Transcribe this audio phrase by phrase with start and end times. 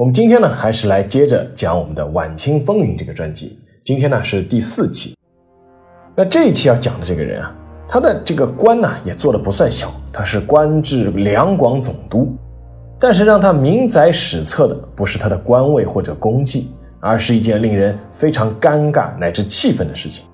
[0.00, 3.58] 我们今天呢，还是来接着讲我们的《晚清风云》这个专辑。
[3.84, 5.14] 今天呢是第四期。
[6.16, 7.54] 那这一期要讲的这个人啊，
[7.86, 12.34] 他的这个官呢也做的不算小，他是官至两广总督。
[12.98, 20.24] 但是让他名载史册的不是他的官位或者功绩，而是一件令人非常尴尬乃至气愤的事情。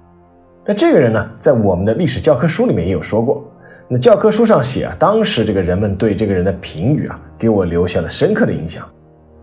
[0.64, 3.44] 那这个人呢，在我们的历史教科书里面也有说过。
[3.88, 8.88] 那教科书上写啊，当时这个人们对这个人的评语啊，给我留下了深刻的印象。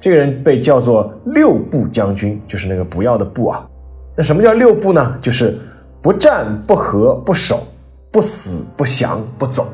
[0.03, 3.66] 这个人被叫做六部将军，就是那个不要的不啊。
[4.17, 5.17] 那什么叫六部呢？
[5.22, 5.58] 就是
[6.02, 7.66] 不战不和不守
[8.11, 9.66] 不死不降不走。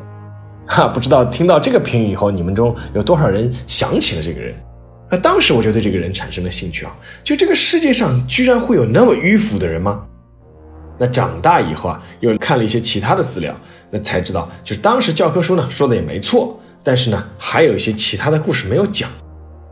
[0.67, 4.54] 哈，不知道听到这个评语以后，你们中有多少人想起了这个人？
[5.09, 10.04] 那当时我就对这个人产生了兴趣啊，就这个世界上居然会有那么迂腐的人吗？
[11.00, 13.52] 那长大以后啊，又看了一些其他的资料，
[13.89, 19.09] 那才知道，就是当时教科书呢说的也没错，但是呢，还有一些其他的故事没有讲。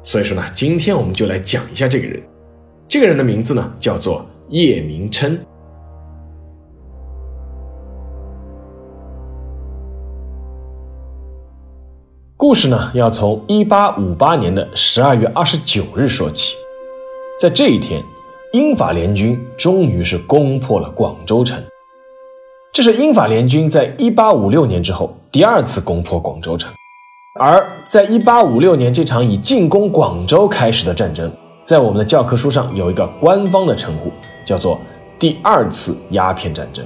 [0.08, 2.24] 所以说呢，今天我们就来讲一下这个人。
[2.88, 5.38] 这个人的名字呢叫做叶明琛。
[12.38, 16.56] 故事呢要从一八五八年的十二月二十九日说起。
[17.38, 18.02] 在这一天，
[18.54, 21.62] 英法联军终于是攻破了广州城。
[22.72, 26.72] 这是英法联军在一八五六年之后第二次攻破广州城。
[27.40, 31.32] 而在一八五六年这场以进攻广州开始的战争，
[31.64, 34.12] 在我们的教科书上有一个官方的称呼，
[34.46, 34.80] 叫做
[35.20, 36.86] 第二次鸦片战争。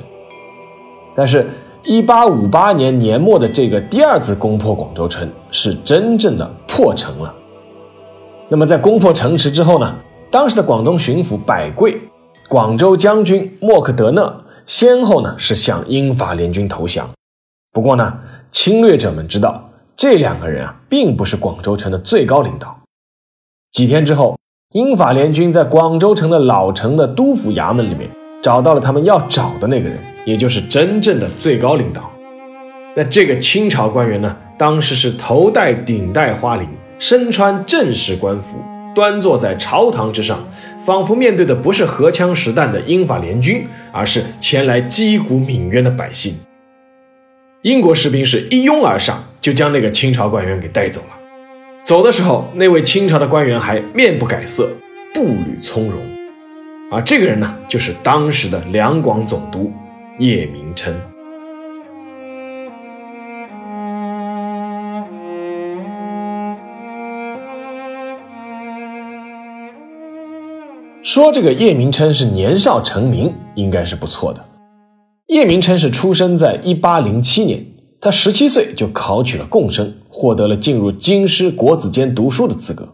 [1.16, 1.50] 但是，
[1.84, 7.34] 一八五八年年末的这个第二次攻破广州城，是真正的破城了。
[8.50, 9.96] 那么，在攻破城池之后呢？
[10.30, 12.00] 当时的广东巡抚百贵、
[12.50, 14.34] 广州将军莫克德讷
[14.66, 17.10] 先后呢是向英法联军投降。
[17.74, 18.14] 不过呢，
[18.50, 19.71] 侵略者们知道。
[20.02, 22.76] 这两个人啊，并不是广州城的最高领导。
[23.72, 24.36] 几天之后，
[24.74, 28.10] 英法联军在广州城的老城的督府衙门里面
[28.42, 32.10] 找到了他们要找的那个人，也就是真正的最高领导。
[32.96, 38.58] 那这个清朝官员呢，当时是头戴顶戴花翎，身穿正式官服，
[38.96, 40.40] 端坐在朝堂之上，
[40.84, 46.34] 仿佛面对的不是荷枪实弹的英法联军，而是前来击鼓鸣冤的百姓。
[47.64, 51.20] 英国士兵是一拥而上，就将那个清朝官员给带走了。
[51.84, 54.68] 走的时候，那位清朝的官员还面不改色，
[55.14, 56.02] 步履从容。
[56.90, 59.72] 而这个人呢，就是当时的两广总督
[60.18, 60.92] 叶明琛。
[71.04, 74.44] 说这个叶明琛是年少成名，应该是不错的。
[75.32, 77.66] 叶明琛是出生在一八零七年，
[78.02, 82.90] 他十七岁就考取了贡生，获得了进入京师国子监读书的资格。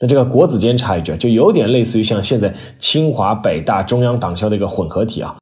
[0.00, 5.36] 那这个国子监插一句啊，就有点类似于像现在清华、北大、中央党校的一个混合体啊。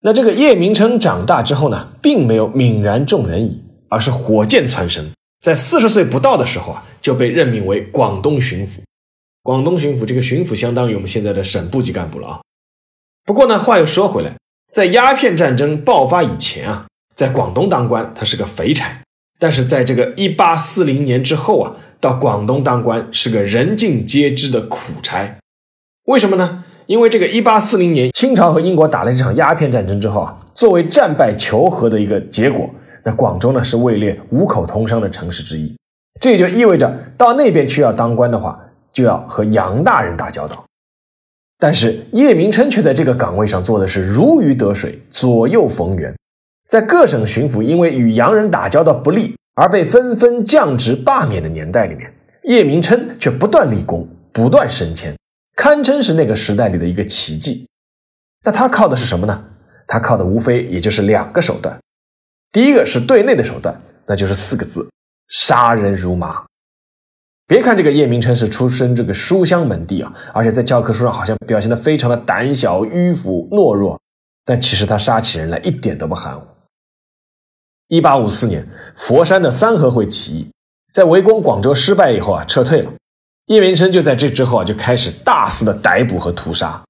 [0.00, 8.80] 那这个叶明琛长大之后呢，并没有泯然众人矣，而是火箭蹿升，在四十岁不到的时候啊，就被任命为广东巡抚。
[9.44, 12.40] 广东巡抚这个巡抚相当于我们现在的省部级干部了啊。
[13.24, 14.34] 不过呢，话又说回来。
[14.74, 19.02] 在鸦片战争爆发以前啊，在广东当官他是个肥差，
[19.38, 25.36] 但是在这个一八四零年之后啊，到广东当官是个人尽皆知的苦差。
[26.06, 26.64] 为什么呢？
[26.86, 32.68] 因为这个一八四零年清朝和英国打了这场鸦片战争之后啊，作为战败求和的一个结果，
[33.04, 35.72] 那广州呢是位列五口通商的城市之一，
[36.20, 38.58] 这也就意味着到那边去要当官的话，
[38.92, 40.64] 就要和洋大人打交道。
[41.64, 46.14] 但是叶明琛却在这个岗位上做的是如鱼得水，左右逢源。
[46.68, 52.12] 在各省巡抚因为与洋人打交道不利而被纷纷降职罢免的年代里面，
[52.42, 55.16] 叶明琛却不断立功，不断升迁，
[55.56, 57.66] 堪称是那个时代里的一个奇迹。
[58.44, 59.42] 那他靠的是什么呢？
[59.86, 61.78] 他靠的无非也就是两个手段。
[62.52, 63.74] 第一个是对内的手段，
[64.04, 64.86] 那就是四个字：
[65.28, 66.44] 杀人如麻。
[67.46, 74.00] 别看这个叶明琛是出身这个书香门第啊，而且在教科书上好像表现的非常的胆小、迂腐、懦弱，
[74.46, 76.46] 但其实他杀起人来一点都不含糊。
[77.88, 80.50] 一八五四年，佛山的三合会起义，
[80.92, 82.90] 在围攻广州失败以后啊，撤退了。
[83.46, 86.82] 叶明琛就在这之后啊，就开始大肆的逮捕和屠杀。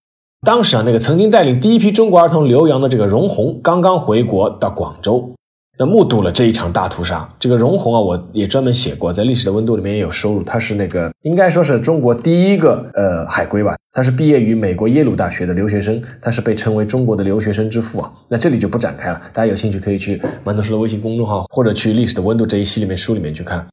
[0.46, 5.32] 当时啊，那个曾经带领第一批中国儿童留洋的这个荣闳刚刚回国到广州。
[5.76, 10.42] 那目睹了这一场大屠杀，这个荣闳啊，我也专门写过，在历史的温度里面也有收录。
[10.44, 18.12] 他是那个应该说是中国第一个呃海归吧，他是毕业于美国耶鲁大学的留学生，他是被称为中国的留学生之父啊。
[18.28, 23.66] 那这里就不展开了，大家有兴趣可以去馒头叔的微信公众号或者去历史的温度这一系列书里面去看。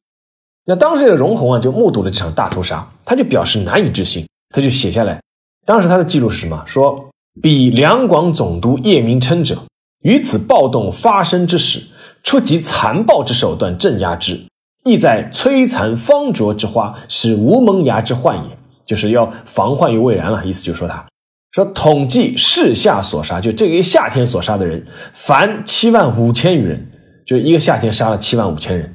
[0.64, 5.20] 那当时这个荣闳啊，就目睹了这场大屠杀，他就表示难以置信，他就写下来，
[5.64, 6.64] 当时他的记录是什么？
[6.66, 7.10] 说
[7.40, 9.56] 比两广总督叶明琛者。
[10.02, 11.80] 于此暴动发生之时，
[12.22, 14.40] 出极残暴之手段镇压之，
[14.84, 18.58] 意在摧残方卓之花，使无萌芽之患也。
[18.84, 20.44] 就是要防患于未然了。
[20.44, 21.06] 意思就是说，他
[21.52, 26.90] 说统计世夏所杀，就这个夏天所杀的人，凡七万五千余人，
[27.26, 28.94] 就一个夏天杀了七万五千人。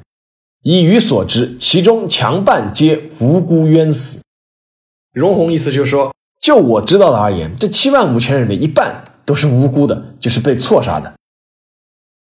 [0.62, 4.20] 以余所知，其中强半皆无辜冤死。
[5.12, 9.04] 荣宏意思就是说，就我知道的而言，这七万五千人的一半。
[9.28, 11.12] 都是无辜的，就是被错杀的。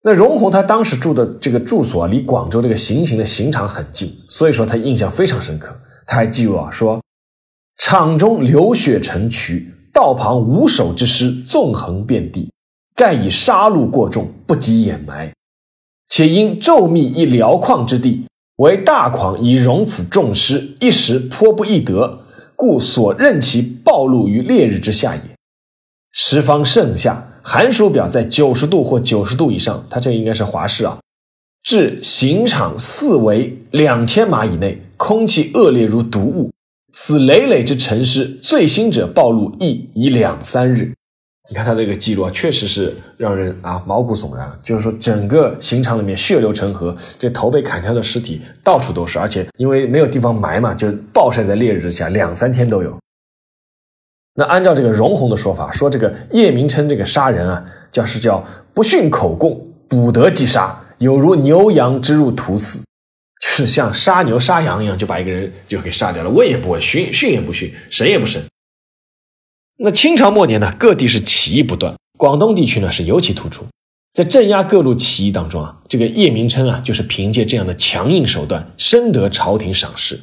[0.07, 5.77] 那荣闳他当时住的这个住所啊离广州这个行刑的刑场很近，所以说他印象非常深刻。
[6.06, 7.01] 他还记录啊，说
[7.77, 12.54] 场中流血成渠，道旁无首之尸纵横遍地，
[12.95, 15.33] 盖以杀戮过重，不及掩埋。
[16.07, 22.21] 且因骤密一辽旷之地，为大狂以容此重尸，一时颇不易得，
[22.56, 25.37] 故所任其暴露于烈日之下也。
[26.19, 30.98] 十方盛夏，寒暑表在九十度或九十度以上，它这应该是华氏啊。
[31.62, 36.52] 至刑场四围两千码以内，空气恶劣如毒物。
[36.92, 40.92] 此累累之陈尸，最新者暴露亦已两三日。
[41.52, 44.52] 你看他这个记录啊，确实是让人啊毛骨悚然。
[44.64, 52.98] 就是说，整个刑场里面血流成河，这头被砍掉的尸体到处都是，而且因为没有地方埋嘛，就暴晒在烈日之下，两三天都有。
[54.39, 62.78] 那按照这个荣宏的说法，说这个叶明琛这个杀人啊，叫是叫不训口供，捕得即杀，有如牛羊之入屠肆，
[63.42, 68.39] 就是像杀牛杀羊一样，就把一个人就给杀掉了，问也不问，训训也不训，审也不审。
[69.78, 73.66] 那清朝末年呢，各地是起义不断，广东地区呢是尤其突出，
[74.13, 80.19] 在镇压各路起义当中啊，这个叶明琛啊，就是凭借这样的强硬手段，深得朝廷赏识。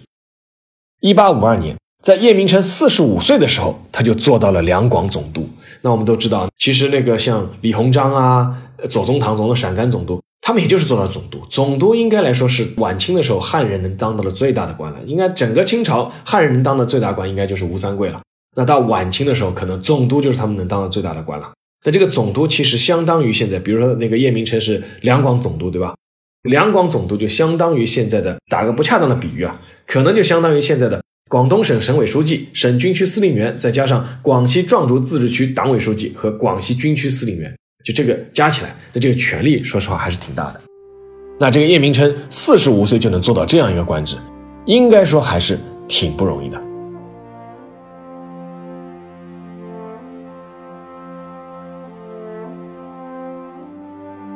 [1.01, 1.77] 一八五二年。
[2.05, 5.49] 在叶明琛四十五岁的时候，他就做到了两广总督。
[5.81, 8.55] 那我们都知道，其实那个像李鸿章啊、
[8.91, 11.41] 左宗棠总的陕甘总督，他们也就是做到总督。
[11.49, 14.99] 总督应该来说是晚清的时候汉人能当到的最大的官了。
[15.07, 18.21] 应该整个清朝汉人能当的最大官，应该就是吴三桂了。
[18.55, 21.53] 那到晚清的时候，可能总督就是他们能当的最大的官了。
[21.87, 25.95] 那这个总督其实相当于现在，比如说那个叶明琛是两广总督，对吧？
[26.43, 31.03] 两广总督就相当于现在的，打个不恰当的比喻啊，可能就相当于现在的。
[31.35, 37.53] 广东省省委书记、省军区司令员，再加上广西壮族自治区党委书记和广西军区司令员，
[37.85, 40.61] 就这个加起来，那这个权力，说实话还是挺大的。
[41.41, 44.15] 那这个叶明琛四十五岁就能做到这样一个官职，
[44.67, 45.59] 应该说还是
[45.89, 46.63] 挺不容易的。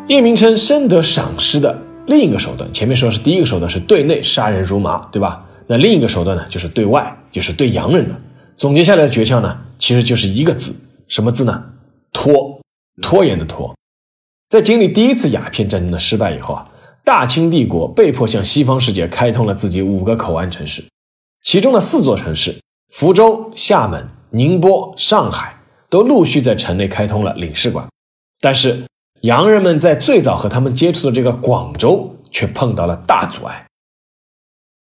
[0.09, 5.45] 叶明琛深得赏识的另一个手段，前面说是第一个手段是对内杀人如麻，对吧？
[5.69, 8.19] 那另一个手段呢，就是对外，就是对洋人的。
[8.57, 10.75] 总结下来的诀窍呢，其实就是一个字，
[11.07, 11.63] 什么字呢？
[12.13, 12.59] 拖，
[13.03, 13.77] 拖延的拖。
[14.49, 16.67] 在经历第一次鸦片战争的失败以后啊，
[17.05, 20.83] 大清帝国被迫向西方世界开通了自己五个口岸城市，
[21.43, 22.57] 其中的四座城市——
[22.91, 25.61] 福州、厦门、宁波、上海，
[25.91, 27.87] 都陆续在城内开通了领事馆。
[28.41, 28.85] 但是，
[29.21, 33.67] 洋人们在最早和他们接触的这个广州，却碰到了大阻碍。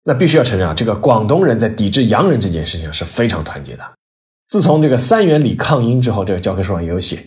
[0.08, 3.84] 那必须要承认啊，这个广东人在抵制洋人这件事情是非常团结的。
[4.48, 7.26] 自从这个三元里抗英之后，这个教科书上也有写，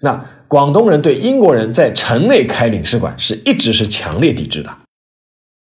[0.00, 4.70] 那广东人对英国人在城内开领事馆是一直是强烈抵制的。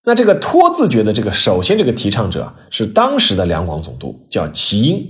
[0.04, 5.08] 那这个托字诀的这个首先这个提倡者是当时的两广总督，叫齐英。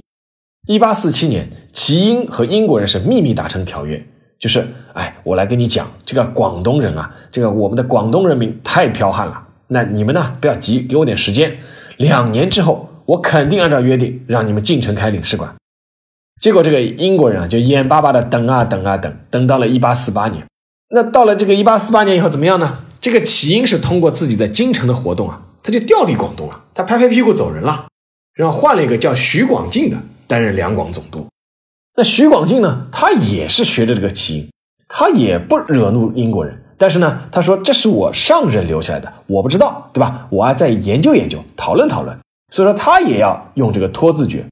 [0.68, 4.06] 一八四七年，齐英和英国人是秘密达成条约，
[4.38, 9.47] 就是哎，我来跟你讲，这个广东人啊，这个我们的广东人民太剽悍了。
[9.70, 10.36] 那你们呢？
[10.40, 11.58] 不要急，给我点时间。
[11.96, 15.54] 两年之后，我肯定按照约定让你们进城开领事馆。
[16.40, 20.44] 结果这个英国人啊，就眼巴巴的等啊等啊等，等到了一八四八年。
[20.90, 22.84] 那到了这个一八四八年以后怎么样呢？
[23.00, 27.88] 这个起因是通过自己在京城的活动啊，他就调离广东了，他拍拍屁股走人了，
[28.34, 31.26] 然后换了一个叫徐广进的担任两广总督。
[31.96, 34.50] 那徐广进呢，他也是学着这个起因，
[34.88, 36.64] 他也不惹怒英国人。
[36.78, 40.28] 但是呢，他说这是我上任留下来的，我不知道，对吧？
[40.30, 42.16] 我要再研究研究，讨论讨论。
[42.50, 44.46] 所以说他也要用这个拖字诀。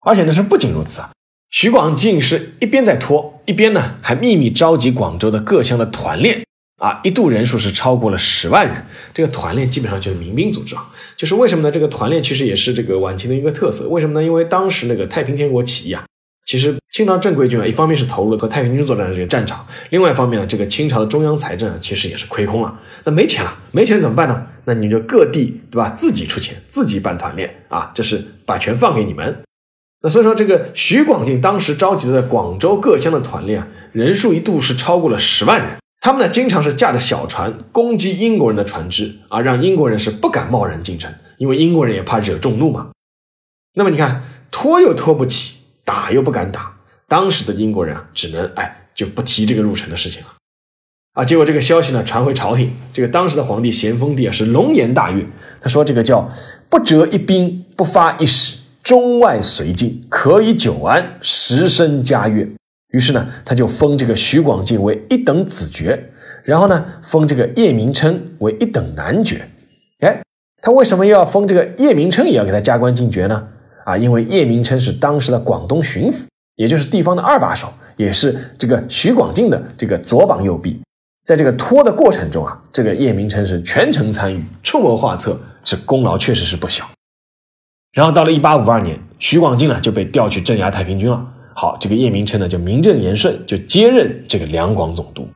[0.00, 1.10] 而且呢是不仅如此啊，
[1.50, 6.44] 徐广进是一边在拖，一边呢还秘密召集广州的各乡的团练
[6.80, 8.84] 啊，一度人数是超过了十万人。
[9.12, 11.70] 这个团练基本上就是民兵组织啊，就是为什么呢？
[11.70, 13.88] 这个团练其实也是这个晚清的一个特色。
[13.88, 14.24] 为什么呢？
[14.24, 16.04] 因为当时那个太平天国起义啊。
[16.46, 22.78] 其实清朝正规军啊，一方面是投入了和太平军作战的这个战场，另外一方面呢，这个清朝的中央财政啊，其实也是亏空了。
[23.02, 24.46] 那没钱了，没钱怎么办呢？
[24.64, 29.42] 那你就各地对吧，自己出钱，自己办团练啊，这是把权放给你们。
[30.02, 35.78] 那所以说，这个徐广进当时召集的广州各乡的团练啊，人数一度是超过了十万人。
[36.00, 42.90] 他们呢，经常是驾着小船攻击英国人的船只啊，让英国人是不敢贸然进城，因为英国人也怕惹众怒嘛。
[43.74, 44.22] 那么你看，
[44.52, 45.65] 拖又拖不起。
[45.86, 46.76] 打又不敢打，
[47.08, 50.28] 当时的英国人啊，只能哎就不提这个入城的事情了，
[51.14, 55.24] 啊，结果这个消息呢传回朝廷，这个当时的皇帝咸丰帝啊是龙颜大悦，
[55.60, 56.28] 他说这个叫
[56.68, 62.48] 不折一兵，不发一矢，中外绥靖，可以久安，时升嘉悦。
[62.88, 66.10] 于是呢，他就封这个徐广进为一等子爵，
[66.42, 69.48] 然后呢封这个叶明琛为一等男爵。
[70.00, 70.20] 哎，
[70.60, 73.48] 他为什么又要封这个叶明琛也要给他加官进爵呢？
[73.86, 76.24] 啊，因为叶明琛是当时的广东巡抚，
[76.56, 80.80] 也就是地方的二把手，也是这个徐广进的这个左膀右臂。
[81.24, 86.84] 在这个拖的过程中啊，这个叶明琛是全程参与，出谋划策，是功劳确实是不小。
[87.92, 91.24] 然后到了一八五二年，徐广进呢就被调去镇压太平军了。
[91.54, 95.28] 好，这个叶明琛呢就名正言顺就接任这个两广总督。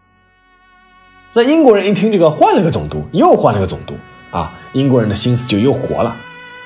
[1.35, 3.95] 那英国人一听这个换了个总督，又换了个总督
[4.33, 6.17] 啊，英国人的心思就又活了。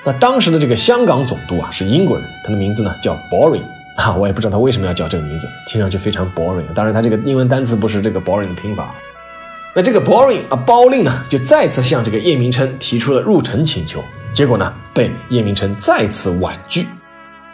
[0.05, 3.63] 那当时的这个香港总督啊是英国人，他的名字呢叫 Boring
[3.95, 6.65] 啊，我也不知道他为什么要叫这个名字，听上去非常 boring。
[6.75, 8.93] 当然，他这个英文单词不是这个 boring 的拼法。
[9.77, 16.87] 那这个 Boring 啊，包令呢就再次向这个叶明琛提出了入城请求，结果呢被叶明琛再次婉拒。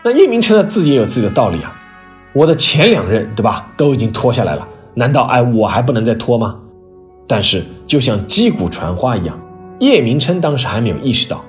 [0.04, 1.74] 那叶明琛呢自己也有自己的道理啊，
[2.34, 6.60] 我的前两任对吧都已经拖下来了，难道哎我还不能再拖吗？
[7.28, 9.40] 但是就像击鼓传花一样，
[9.80, 11.44] 叶明琛当时还没有意识到。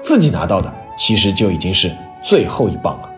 [0.00, 1.90] 自己拿到的其实就已经是
[2.22, 3.08] 最后一棒了。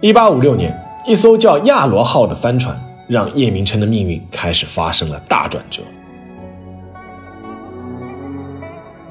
[0.00, 5.80] 一八五六年，一艘叫“亚罗号”的帆船，让叶明琛的命运开始发生了大转折。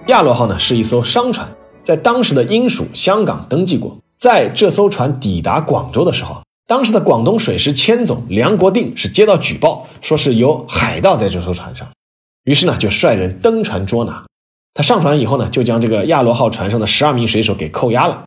[0.08, 1.48] 亚罗号呢，是一艘商船。
[1.84, 11.90] 在当时的英属香港登记过，在这艘船抵达广州的时候，当时的广东水师千总梁国定是接到举报，说是有海盗在这艘船上，
[12.46, 14.24] 于是呢就率人登船捉拿。
[14.74, 18.24] 他上船以后呢，就将这个亚罗号船上的十二名水手给扣押了。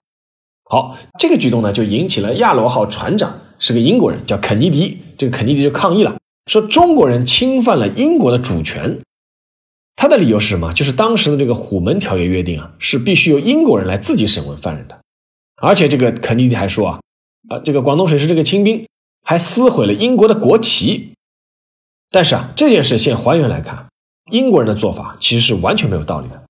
[0.69, 4.99] 好，这个举动呢就引起了亚罗号船长是个英国人，叫肯尼迪。
[5.17, 8.99] 这个肯尼迪就抗议了，说中国人侵犯了英国的主权。
[9.97, 10.75] 他的理由是什么？
[10.75, 14.99] 就是当时的这个《虎门条约》约定啊，是必须由英国人来自己审问犯人的。
[15.57, 17.01] 而且这个肯尼迪还说啊，
[17.49, 18.87] 啊，这个广东水师这个清兵
[19.23, 21.15] 还撕毁了英国的国旗。
[22.11, 23.87] 但是啊，这件事现还原来看，
[24.31, 26.43] 英国人的做法其实是完全没有道理的。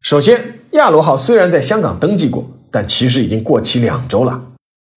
[0.00, 4.42] 首先，亚罗号虽然在香港登记过，但其实已经过期两周了。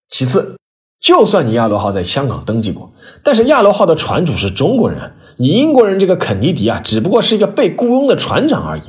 [0.07, 0.57] 其次，
[1.01, 5.15] 就算你亚罗号在香港登记过，但是亚罗号的船主是中国人。
[5.41, 8.81] 你英国人这个肯尼迪啊，只不过是一个被雇佣的船长而已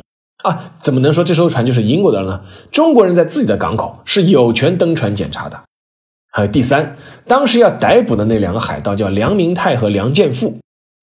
[0.42, 2.40] 啊，怎么能说这艘船就是英国的呢？
[2.72, 5.62] 中国人在自己的港口是有权登船检查的。
[6.32, 6.96] 还有第三，
[7.28, 10.58] 当时要逮捕的那两个海盗叫梁明泰和梁建富，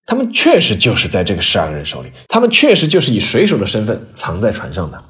[0.05, 5.01] 他们确实就是在这个十二个人手里，他们确实就是以水手的身份藏在船上的。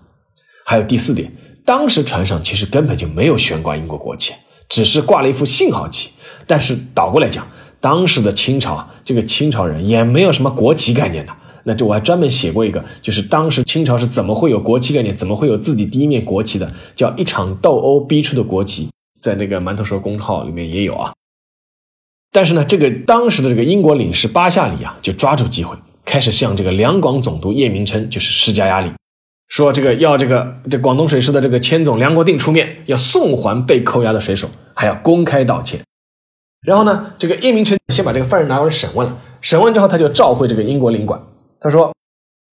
[0.65, 1.31] 还有第四点，
[1.65, 4.33] 当时船上其实根本就没有悬挂英国国旗，
[4.69, 6.11] 只是挂了一副信号旗。
[6.45, 7.47] 但是倒过来讲。
[7.87, 11.31] 当时的清朝，这个清朝人也没有什么国旗概念的。
[11.63, 18.89] 那就我还专门写过一个，就是当时清朝是怎么会有国旗概念，怎么会有自己第一面国旗的，叫一场斗殴逼出的国旗，
[19.21, 21.13] 在那个馒头说公号里面也有啊。
[22.29, 28.91] 但是呢，这个当时的这个英国领事巴夏里啊，就抓住机会，开始向这个两广总督叶明琛就是施加压力，
[29.47, 35.79] 说这个要这个这广东水师的这个千总梁国定出面，要送还被扣押的水手，还要公开道歉。
[36.67, 39.17] 然后呢，这个叶明琛先把这个犯人拿过来审问了。
[39.39, 41.17] 审问之后，他就召回这个英国领馆。
[41.61, 41.93] 他说：“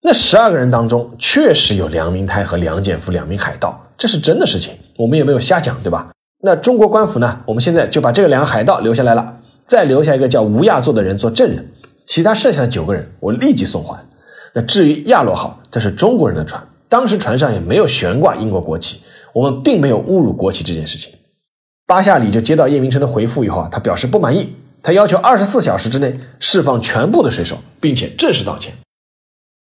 [0.01, 6.13] 那十二个人当中，确实有梁明泰和梁建福两名海盗，这是真的事情，我们也没有瞎讲，对吧？
[6.41, 7.41] 那中国官府呢？
[7.45, 11.73] 我们现在就把这两个海盗留下来了，再留下一个叫吴亚作的人做证人，
[12.05, 13.99] 其他剩下的九个人，我立即送还。
[14.53, 19.01] 那至于亚罗号，这是中国人的船，当时船上也没有悬挂英国国旗，
[19.33, 21.11] 我们并没有侮辱国旗这件事情。
[21.87, 28.73] 巴夏里就接到叶明琛的回复以后啊，他表示不满意，他要求二十四小时之内释放全部的水手，并且正式道歉。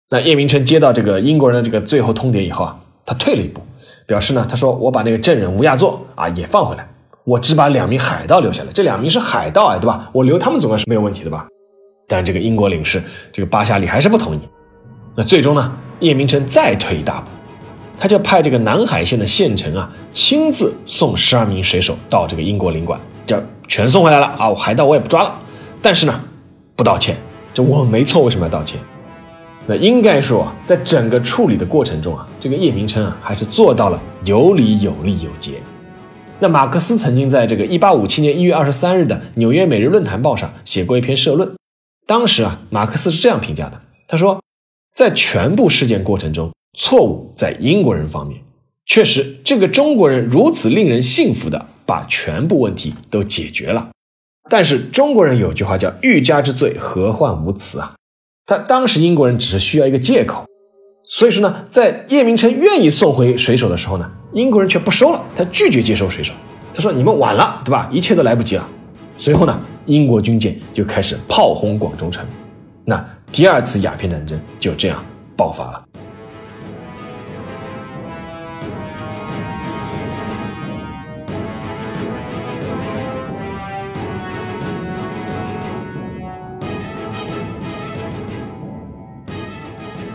[0.09, 3.61] 那叶明琛接到这个英国人的这个最后通牒以后啊，他退了一步，
[4.05, 6.85] 表示呢，他说我把那个证人吴亚作啊也放回来，
[7.23, 10.09] 我只把两名海盗留下来，这两名是海盗啊，对吧？
[10.11, 11.47] 我留他们总归是没有问题的吧？
[12.07, 14.39] 但这个英国领事这个巴夏里还是不同意。
[15.15, 17.29] 那最终呢，叶明琛再退一大步。
[17.99, 24.55] 他就派这个南海县的县城啊，亲自送十二名水手到这个英国领馆，这全送回来了啊！
[24.55, 25.35] 海盗我也不抓了，
[25.81, 26.23] 但是呢，
[26.77, 27.17] 不道歉，
[27.53, 28.79] 这我没错，为什么要道歉？
[29.67, 35.61] 那应该说，在整个处理的过程中啊，这个叶明琛啊，还是做到了有理有利有节。
[36.39, 41.53] 那马克思曾经在这个一八五七年一月二十三日的《纽约每日论坛报》上写过一篇社论，
[42.07, 44.41] 当时啊，马克思是这样评价的，他说，
[44.95, 46.49] 在全部事件过程中。
[46.73, 48.41] 错误在英国人方面，
[48.85, 53.89] 确实，这个中国人如此令人信服的把全部问题都解决了。
[54.49, 57.93] 但是中国人有句话叫“欲加之罪，何患无辞”啊。
[58.45, 60.45] 他当时英国人只是需要一个借口，
[61.07, 66.33] 所以说呢，在叶明琛愿意送回水手的时候呢，英国人却不收了，他拒绝接收水手。
[66.73, 67.89] 他说：“你们晚了，对吧？
[67.91, 68.67] 一切都来不及了。”
[69.17, 72.25] 随后呢，英国军舰就开始炮轰广州城，
[72.85, 75.03] 那第二次鸦片战争就这样
[75.35, 75.85] 爆发了。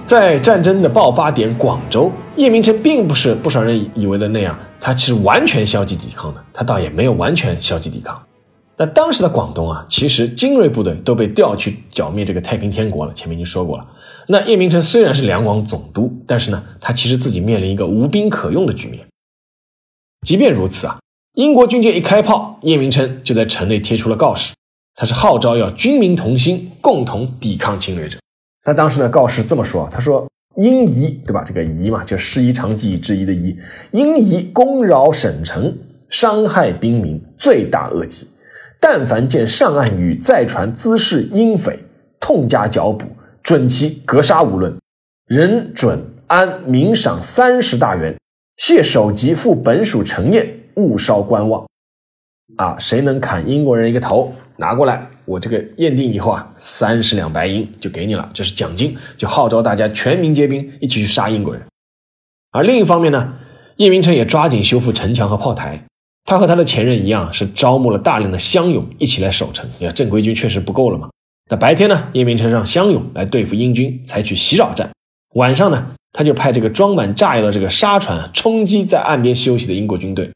[0.05, 8.23] 在战争的爆发点广州，叶明琛并不是不少人以为的那样，他其实完全消极抵抗的，他倒也没有完全消极抵抗。
[8.77, 13.87] 那当时的广东啊，其实精锐部队都被调去剿灭这个太平天国了，前面已经说过了。
[14.27, 19.07] 那叶明琛虽然是两广总督，但是呢，他其实自己面临一个无兵可用的局面。
[20.27, 20.99] 即便如此啊，
[21.35, 24.53] 英国军舰一开炮，叶明琛就在城内贴出了告示，
[24.97, 28.19] 他是号召要军民同心，共同抵抗侵略者。
[28.65, 31.45] 他当时呢告示这么说：“他说，英夷对吧？
[31.45, 33.55] 这个夷嘛，就师夷长技以制夷的夷。
[33.91, 35.77] 英夷攻扰省城，
[36.09, 38.27] 伤害兵民，罪大恶极。
[38.81, 41.79] 但凡见上岸与在船滋事英匪，
[42.19, 43.07] 痛加剿捕，
[43.43, 44.75] 准其格杀无论。
[45.27, 48.17] 人准安明赏三十大元，
[48.57, 51.67] 谢首级赴本属城宴，勿稍观望。
[52.57, 61.63] 啊，谁能砍英国人一个头，拿过来。”我这个验定以后啊，三十两白银就给你了，这是奖金，就号召大家全民皆兵，一起去杀英国人。
[62.51, 63.35] 而另一方面呢，
[63.77, 65.83] 叶明琛也抓紧修复城墙和炮台，
[66.25, 69.69] 他和他的前任一样，是招募了大量的乡勇一起来守城。
[69.79, 71.09] 你看正规军确实不够了嘛。
[71.51, 74.89] 那白天呢，叶明琛让乡勇来对付英军，采取袭扰战；
[75.35, 80.31] 晚上呢，他就派这个装满炸药的这个沙船冲击在岸边休息的英国军队。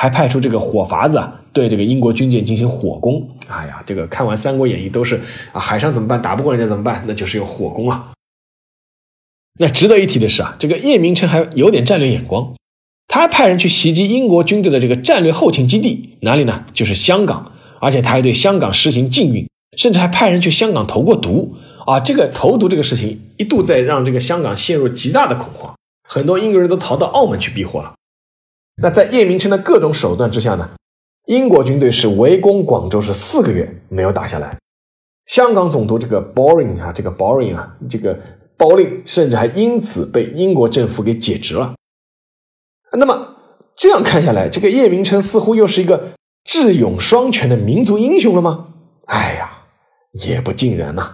[0.00, 3.28] 还派出这个火筏子啊，对这个英国军舰进行火攻。
[3.48, 5.20] 哎呀，这个看完《三国演义》都是
[5.52, 6.22] 啊，海上怎么办？
[6.22, 7.04] 打不过人家怎么办？
[7.06, 8.12] 那就是用火攻啊。
[9.58, 12.54] 那值得一提的是啊，这个叶明琛还有点战略眼光，
[13.08, 16.64] 他还派人去袭击英国军队的这个战略后勤基地，哪里呢？
[16.72, 22.00] 就是香港，而且他还对香港实行禁运，甚至还派人去香港投过毒啊。
[22.00, 25.74] 这个投毒这个事情一度在让这个香港陷入极大的恐慌，
[26.08, 27.92] 很多英国人都逃到澳门去避祸了。
[28.82, 30.70] 那在叶明琛的各种手段之下呢，
[31.26, 34.58] 英国军队是围攻广州是四个月没有打下来，
[35.26, 38.18] 香港总督这个 Boring 啊，这个 Boring 啊，这个
[38.56, 41.74] 包令甚至还因此被英国政府给解职了。
[42.92, 43.36] 那么
[43.76, 46.12] 这样看下来，这个叶明琛似乎又是一个
[46.44, 48.68] 智勇双全的民族英雄了吗？
[49.06, 49.64] 哎呀，
[50.12, 51.12] 也不尽然呐。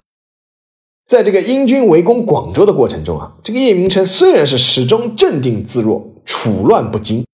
[1.05, 7.25] 在这个英军围攻广州的过程中啊，这个叶明琛虽然是始终镇定自若，处乱不惊。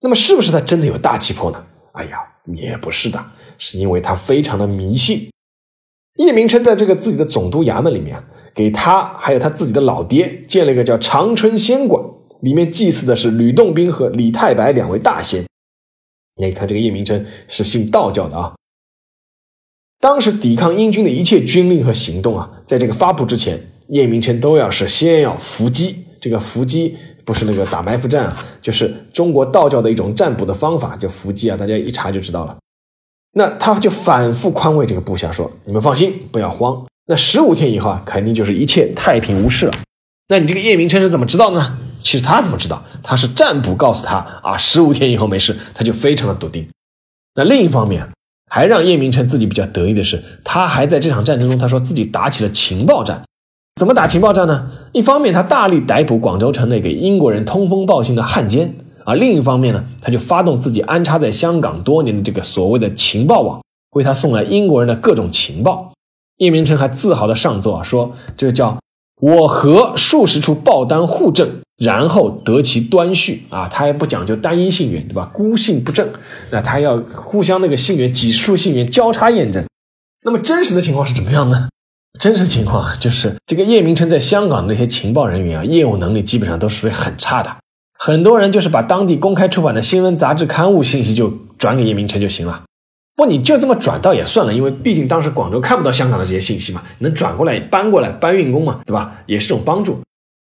[0.00, 1.66] 那么是不是他真的有大气魄呢？
[1.92, 2.18] 哎呀，
[2.54, 5.30] 也不是的，是因为他非常的迷信。
[6.16, 8.22] 叶明琛在这个自己的总督衙门里面，
[8.54, 12.02] 给他还有他自己的老爹建了一个叫长春仙馆，
[12.40, 15.44] 里面祭祀的是吕洞宾和李太白两位大仙。
[16.40, 18.54] 你看这个叶明琛是信道教的啊。
[20.00, 26.04] 当时抵抗英军的一切军令和行动啊，在这个发布之前，叶明琛都要是先要伏击。
[26.20, 26.96] 这个伏击
[27.28, 32.56] 不是那个打埋伏战啊，就是中国道教的一种占卜的方法，叫伏击啊，大家一查就知道了。
[33.32, 36.86] 那他就反复宽慰这个部下说：“你们放心，不要慌。
[37.06, 39.74] 那十五天以后啊，肯定就是一切太平无事了。”
[40.28, 41.78] 那你这个叶明琛是怎么知道的呢？
[42.02, 42.82] 其实他怎么知道？
[43.02, 46.66] 他是占卜告诉他啊，十五天以后没事，他就非常的笃定。
[47.34, 48.08] 那另一方面，
[48.50, 53.22] 还让叶明琛自己比较得意的是，他还在这场战争中，他说自己打起了情报战。
[53.78, 54.68] 怎么打情报战呢？
[54.92, 63.62] 一方面，他大力逮捕广州城内给英国人通风报信的汉奸啊，另一方面呢，他就发动自己安插在香港多年的这个所谓的情报网，
[63.92, 65.92] 为他送来英国人的各种情报。
[66.38, 68.78] 叶明琛还自豪的上奏啊，说这叫
[69.20, 75.30] 我和数十处报单互证，然后得其端序啊，他也不讲究单一信源，对吧？
[75.32, 76.08] 孤信不正，
[76.50, 79.64] 那他要互相那个信源几处信源交叉验证。
[80.24, 81.68] 那么真实的情况是怎么样呢？
[82.18, 87.56] 真实情况啊，就是这个叶明琛在香港的那些情报人员啊，业务能力基本上都属于很差的。
[87.98, 92.62] 很多人就是把当地公开出版的新闻、杂志、刊物信息就转给叶明琛就行了。
[93.16, 99.18] 不，你就这么转倒也算了，因为毕竟当时广州看不到香港的这些信息嘛，能转过来搬过来搬运工嘛，对吧？
[99.26, 100.00] 也是种帮助。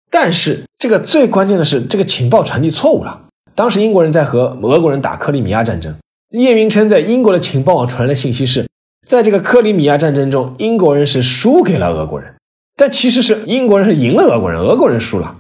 [0.10, 3.24] 但是这个最关键的是，这个情报传递错误了。
[3.54, 5.94] 当时英国人在和俄国人打克里米亚战争，
[6.30, 8.66] 叶明琛在英国的情报网传来的信息是，
[9.06, 12.34] 在这个克里米亚战争中，英国人是输给了俄国人，
[12.76, 15.40] 但其实是英国人是赢了俄国人，俄国人输了。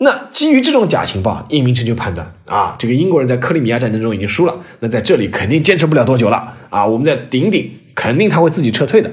[0.00, 9.10] 那基于这种假情报，叶明琛就判断啊，这个英国人在克里米亚战争中已经输了，那在这里肯定坚持不了多久了啊，我们在顶顶，肯定他会自己撤退的。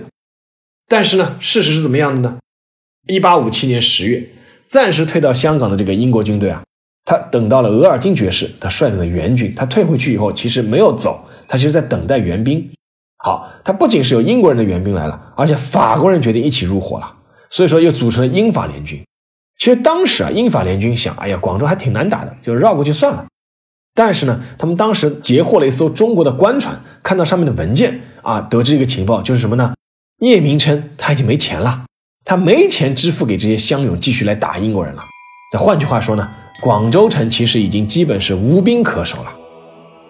[0.87, 2.37] 但是呢，事实是怎么样的呢？
[3.07, 4.29] 一八五七年十月，
[4.67, 6.63] 暂时退到香港的这个英国军队啊，
[7.03, 12.69] 他等到了额尔金爵士，他率领的援军，他退回去以后，其实没有走，他其实在等待援兵。
[13.25, 17.11] 好，他不仅是有英国人的援兵来了，而且法国人决定一起入伙了，
[17.49, 19.03] 所以说又组成了英法联军。
[19.57, 23.25] 其实当时啊，英法联军想，哎呀，广州还挺难打的，就绕过去算了。
[23.95, 29.73] 但是呢，他们当时截获了一艘中国的官船，看到上面的文件啊，得知一个情报，就是什么呢？
[30.19, 31.85] 叶明琛他已经没钱了，
[32.23, 35.01] 他没钱支付给这些乡勇继续来打英国人了。
[35.51, 36.29] 那换句话说呢，
[36.61, 39.33] 广州城其实已经基本是无兵可守了。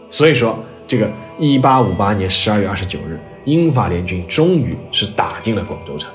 [0.10, 6.10] 所以说，这个一八五八年十二月二十九日，英法联军终于是打进了广州城。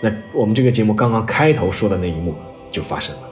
[0.00, 2.32] 那我们这个节目刚刚开头说的那一幕
[2.70, 3.22] 就发生了。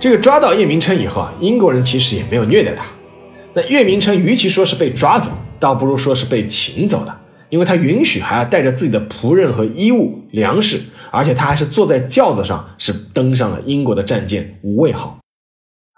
[0.00, 2.84] 这个抓到叶明琛以后啊，英国人其实也没有虐待他。
[3.54, 5.30] 那叶明琛与其说是被抓走，
[5.60, 7.16] 倒不如说是被请走的，
[7.50, 10.80] 因为他允许还要带着自己的仆人和衣物、粮食，
[11.10, 15.18] 而且他还是坐在轿子上，是登上了英国的战舰无畏号。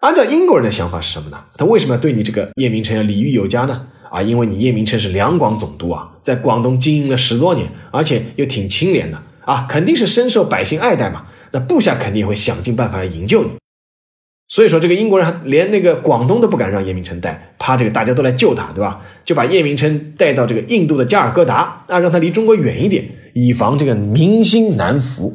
[0.03, 1.45] 按照英国人的想法是什么呢？
[1.57, 3.87] 他为什么要对你这个叶明琛要礼遇有加呢？
[4.11, 11.27] 啊，因为你叶明琛是两广总督啊，在广东经营了十多年，而且又挺清廉的啊，肯定是深受百姓爱戴嘛。
[11.53, 13.51] 那部下肯定会想尽办法来营救你。
[14.49, 19.01] 所以说，这个英国人连那个广东都不敢让叶明琛带，怕这个大家都来救他，对吧？
[19.25, 23.05] 就把叶明琛带到这个印度的加尔各答啊，让他离中国远一点，
[23.35, 25.35] 以防这个民心难服。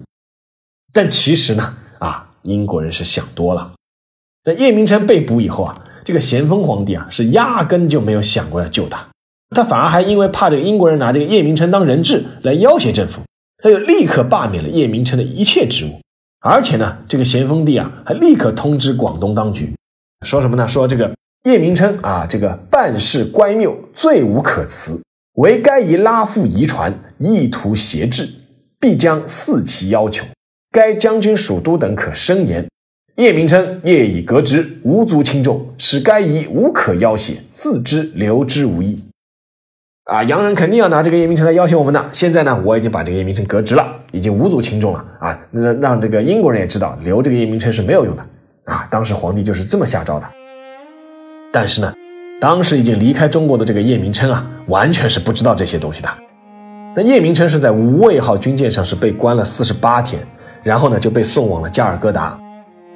[0.94, 3.74] 但其实呢，啊，英国人是想多了。
[4.46, 9.08] 那叶明琛被捕以后啊，这个咸丰皇帝啊是压根就没有想过要救他，
[9.54, 13.22] 他反而还因为怕这个英国人拿这个叶明琛当人质来要挟政府，
[13.62, 16.00] 他就立刻罢免了叶明琛的一切职务，
[16.44, 19.76] 而且呢，这个咸丰帝啊还立刻通知广东当局，
[20.26, 20.68] 说什么呢？
[20.68, 25.04] 说这个叶明琛啊，这个办事乖谬，罪无可辞，
[25.36, 28.28] 唯该以拉附遗传，意图挟制，
[28.80, 30.26] 必将四其要求，
[30.72, 32.68] 该将军属都等可申言。
[33.18, 39.04] 叶明琛业已革职，无足轻重，使该夷无可要挟，自知留之无益。
[40.06, 42.04] 啊，洋人肯定要拿这个叶明琛来要挟我们的。
[42.12, 45.06] 现在呢，我已经把这个叶明琛革职了，已经无足轻重了。
[45.20, 48.26] 啊，让让这个英国人也知道，留这个叶明琛是没有用的。
[48.66, 50.26] 啊，当时皇帝就是这么下诏的。
[51.52, 51.94] 但是呢，
[52.40, 56.10] 当时已经离开中国的这个叶明琛啊，完全是不知道这些东西的。
[56.96, 60.20] 那叶明琛是在无畏号军舰上是被关了四十八天，
[60.64, 62.38] 然后呢就被送往了加尔各答。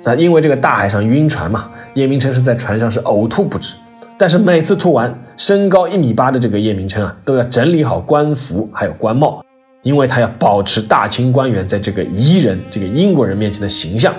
[0.03, 3.75] 那因为这个大海上晕船嘛，叶明琛是在船上是呕吐不止。
[4.17, 9.43] 但是每次涂完，身高一米八的这个叶明琛啊，都要整理好官服还有官帽，
[9.83, 14.13] 因为他要保持大清官员在这个夷人、这个英国人面前的形象。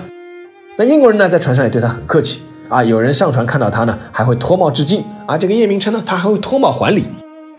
[0.77, 5.35] 那英国人呢，在船上也对他很客气啊，有人上船看到他呢，还会脱帽致敬啊。
[5.35, 7.05] 这个叶明琛呢，他还会脱帽还礼。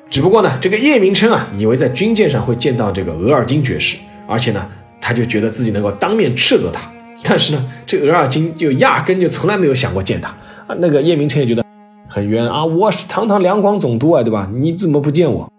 [0.08, 4.64] 只不过呢，这个叶明琛啊，以为在军舰上会见到这个额尔金爵士，而且呢，
[5.00, 6.88] 他就觉得自己能够当面斥责他。
[7.24, 10.28] 但是呢，这额尔金就压根就从来没有想过见他
[10.68, 10.76] 啊。
[10.78, 11.64] 那个叶明琛也觉得
[12.10, 14.50] 很冤啊，我是堂堂两广总督啊，对吧？
[14.52, 15.52] 你怎么不见我？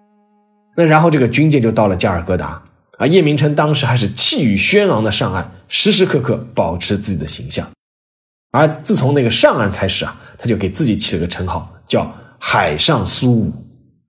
[0.76, 2.64] 那然后这个军舰就到了加尔各答
[2.98, 3.06] 啊。
[3.06, 7.68] 叶明琛当时还是气宇轩昂的上岸，时时刻刻保持自己的形象。
[8.52, 13.54] 而自从那个上岸开始啊，他就给自己起了个称号，叫海上苏武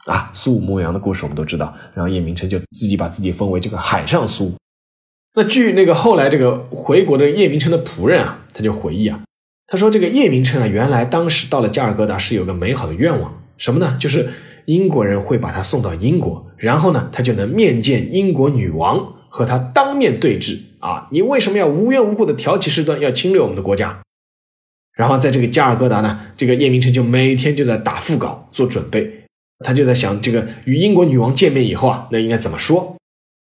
[0.07, 0.31] 啊。
[0.33, 4.55] 苏武牧羊的故事我们都知道，然后叶明琛就自己把自己封为这个海上苏武。
[5.35, 9.21] 那据那个后来这个回国的叶明琛的仆人啊，他就回忆啊，
[9.71, 13.97] 他说这个叶明琛啊，原来当时到了加尔各答是有个美好的愿望，什么呢？
[14.01, 14.29] 就是
[14.65, 21.07] 英国人会把他送到英国，然后呢，他就能面见英国女王，和他当面对质啊！
[21.13, 24.01] 你为什么要无缘无故的挑起事端，要侵略我们的国家？
[24.93, 29.23] 然后在这个加尔各答呢，这个叶明琛就每天就在打副稿做准备，
[29.65, 32.97] 他就在想这个与英国女王见面以后啊，那应该怎么说？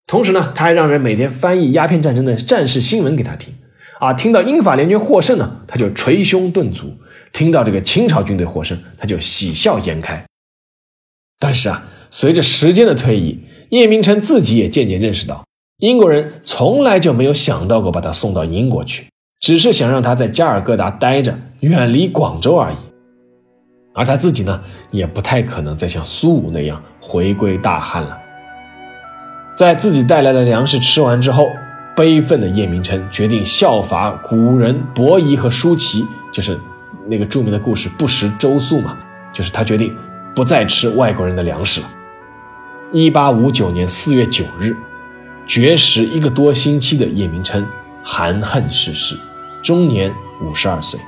[0.07, 3.55] 同时呢，他还让人每天翻译鸦片战争的战事新闻给他听，
[3.99, 6.87] 啊，听到英法联军获胜呢，他就捶胸顿足；
[7.33, 10.25] 听到这个清朝军队获胜，他就喜笑颜开。
[11.41, 15.45] 但是啊，随着时间的推移，叶明琛自己也渐渐认识到，
[15.79, 19.07] 英国人从来就没有想到过把他送到英国去，
[19.41, 22.77] 只是想让他在加尔各答待着，远离广州而已。
[23.95, 28.17] 而他自己呢，也不太可能再像苏武那样回归大汉了。
[29.57, 31.49] 在自己带来的粮食吃完之后，
[31.99, 36.57] 悲愤的叶明琛决定效法古人伯夷和叔齐，就是
[37.09, 38.97] 那个著名的故事“不食周粟”嘛，
[39.33, 39.93] 就是他决定
[40.33, 41.91] 不再吃外国人的粮食了。
[42.93, 44.77] 一八五九年四月九日，
[45.45, 47.67] 绝食一个多星期的叶明琛
[48.05, 49.17] 含恨逝世，
[49.61, 51.01] 终年五十二岁。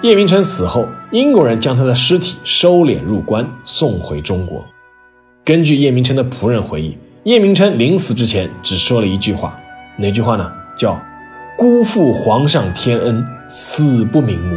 [0.00, 4.64] 叶明琛死后，英国人将他的尸体收敛入棺，送回中国。
[5.44, 9.58] 根据叶明琛的仆人回忆，叶明琛临死之前只说了一句话，
[9.96, 10.52] 哪句话呢？
[10.76, 10.96] 叫
[11.58, 14.56] “辜负皇上天恩，死不瞑目”。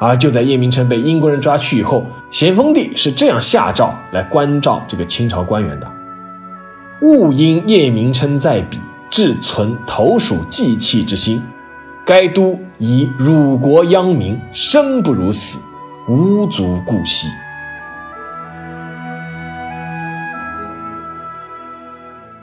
[0.00, 5.88] 而就在叶明琛被英国人抓去以后，咸丰帝是这样下诏来关照这个清朝官员的
[7.00, 8.76] ：“勿因叶明琛在彼，
[9.08, 11.40] 致存投鼠忌器之心。”
[12.04, 15.60] 该都以辱国殃民，生不如死，
[16.08, 17.28] 无足顾惜。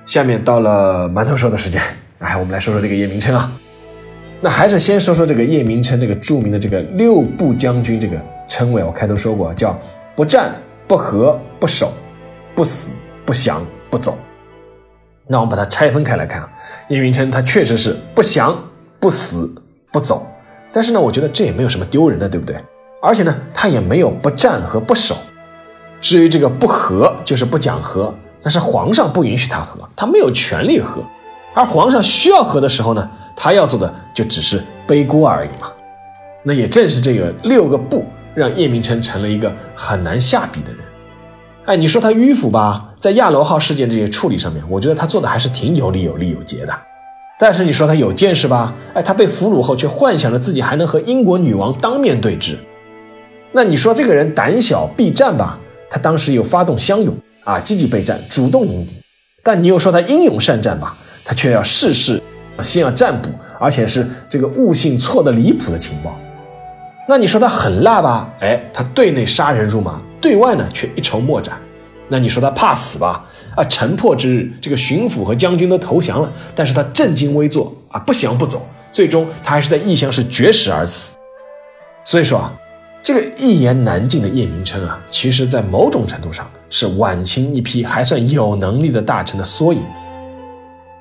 [0.06, 1.82] 下面到了馒头说的时间，
[2.20, 3.52] 哎，我们来说说这个叶明琛啊。
[4.40, 8.18] 那还是先说说这个叶明琛这个著名的这个六部将军这个
[8.48, 8.82] 称谓。
[8.82, 9.78] 我开头说过，叫
[10.16, 10.56] 不战
[10.88, 11.92] 不和不守，
[12.56, 12.96] 不死
[13.26, 14.18] 不降不走。
[15.28, 16.50] 那我们把它拆分开来看啊，
[16.88, 18.58] 叶明琛他确实是不降。
[19.00, 19.50] 不死
[19.92, 20.28] 不走，
[20.72, 22.56] 但是呢，我觉得这也没有什么丢人的，对不对？
[23.02, 25.16] 而且呢，他也没有不战和不守。
[26.02, 31.02] 至于这个不和，就是不讲和，那是皇上不允许他和，他没有权利和。
[31.54, 35.72] 而皇上需要和的时候呢，他要做的就只是背锅而已嘛。
[36.44, 40.80] 那也正是这个六个不，让叶明琛成了一个很难下笔的人。
[41.66, 46.74] 哎，你说他迂腐吧，在亚罗号事件这些处理上面，我觉得他做的还是挺有理有利有节的。
[47.40, 48.76] 但是你说他有见识吧？
[48.94, 52.58] 哎，他被俘虏后却幻想着自己还能和英国女王当面对质。
[53.54, 55.58] 那你说这个人胆小避战吧？
[55.90, 58.96] 他当时有发动乡勇啊，积极备战，主动迎敌。
[59.42, 60.98] 但你又说他英勇善战吧？
[61.24, 62.22] 他却要事事
[62.62, 66.20] 先要占卜，而且是这个悟性错的离谱的情报。
[67.08, 68.30] 那你说他狠辣吧？
[68.42, 71.58] 哎，他对内杀人如麻，对外呢却一筹莫展。
[72.10, 73.24] 那你说他怕死吧？
[73.56, 81.16] 啊，城破之日，这个巡抚和将军都投降了，但是他正襟危坐啊，不降不走，最终他还是在异乡是绝食而死。
[82.04, 82.54] 所以说啊，
[83.04, 89.84] 这个一言难尽的叶明琛啊，其实在某种程度上是晚清一批还算有能力的大臣的缩影。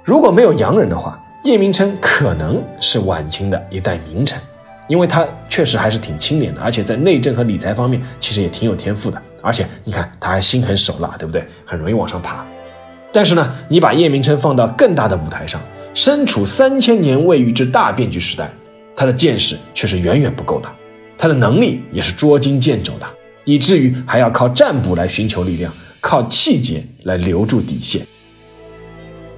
[0.05, 4.38] 如果没有洋人的话，叶明琛可能是晚清的一代名臣，
[4.88, 9.23] 因为他确实还是挺清廉的，而且在内政和理财方面其实也挺有天赋的。
[9.42, 11.46] 而且你看，他还心狠手辣，对不对？
[11.64, 12.44] 很容易往上爬。
[13.12, 15.61] 但是呢，你把叶明琛放到更大的舞台上，
[15.94, 18.51] 身处三千年未遇之大变局时代，
[18.94, 20.68] 他的见识却是远远不够的，
[21.16, 23.07] 他的能力也是捉襟见肘的，
[23.44, 28.03] 以至于还要靠占卜来寻求力量，靠气节来留住底线。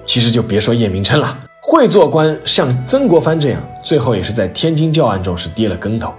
[0.04, 6.10] 其实就别说叶明琛了，会做官像曾国藩这样，最后也是在天津教案中是跌了跟头；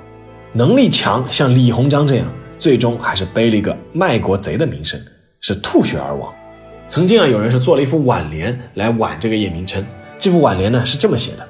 [0.54, 2.26] 能力强像李鸿章这样。
[2.62, 5.02] 最终还是背了一个卖国贼的名声，
[5.40, 6.32] 是吐血而亡。
[6.88, 9.84] 曾经啊，有人是做了一副挽联来挽这个叶明琛。
[10.20, 11.50] 这副挽联呢是这么写的：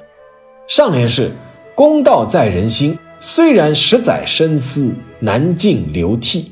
[0.66, 1.30] 上联是
[1.76, 6.50] “公道在人心，虽然十载生死难尽流涕”，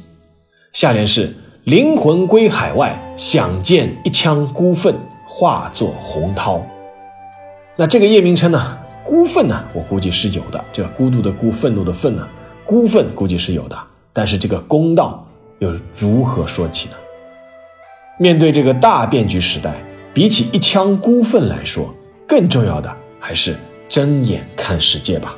[0.75, 1.33] 下联是
[1.65, 4.95] “灵魂归海外，想见一腔孤愤
[5.27, 6.63] 化作洪涛”。
[7.77, 10.63] 那这个叶明琛呢，孤愤呢，我估计是有的。
[10.71, 12.29] 这个孤独的孤，愤怒的愤呢，
[12.67, 13.75] 孤愤估计是有的。
[14.13, 15.27] 但是这个公道
[15.59, 16.95] 又如何说起呢？
[18.19, 19.75] 面对这个大变局时代，
[20.13, 21.95] 比起一腔孤愤来说，
[22.29, 23.57] 更重要的还是
[23.89, 25.37] 睁眼看世界吧。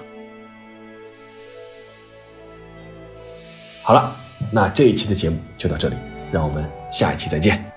[3.82, 4.14] 好了，
[4.50, 5.96] 那这一期的节目就到这里，
[6.30, 7.71] 让我们下一期再见。